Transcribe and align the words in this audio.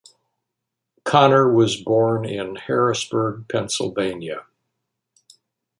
Conner 1.03 1.53
was 1.53 1.79
born 1.79 2.25
in 2.25 2.55
Harrisburg, 2.55 3.45
Pennsylvania. 3.47 4.47